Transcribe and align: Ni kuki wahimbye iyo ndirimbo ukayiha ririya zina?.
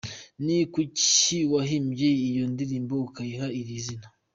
Ni 0.45 0.57
kuki 0.73 1.37
wahimbye 1.53 2.09
iyo 2.27 2.43
ndirimbo 2.53 2.93
ukayiha 3.07 3.45
ririya 3.53 3.81
zina?. 3.87 4.07